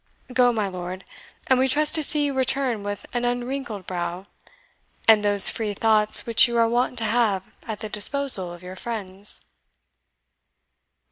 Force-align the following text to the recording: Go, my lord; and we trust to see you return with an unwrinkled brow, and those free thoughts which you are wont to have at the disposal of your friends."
Go, 0.33 0.51
my 0.51 0.67
lord; 0.67 1.03
and 1.45 1.59
we 1.59 1.67
trust 1.67 1.93
to 1.93 2.01
see 2.01 2.25
you 2.25 2.33
return 2.33 2.81
with 2.81 3.05
an 3.13 3.23
unwrinkled 3.23 3.85
brow, 3.85 4.25
and 5.07 5.23
those 5.23 5.51
free 5.51 5.75
thoughts 5.75 6.25
which 6.25 6.47
you 6.47 6.57
are 6.57 6.67
wont 6.67 6.97
to 6.97 7.03
have 7.05 7.43
at 7.67 7.81
the 7.81 7.87
disposal 7.89 8.51
of 8.51 8.63
your 8.63 8.75
friends." 8.75 9.45